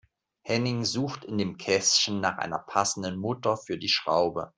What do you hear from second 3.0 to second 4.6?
Mutter für die Schraube.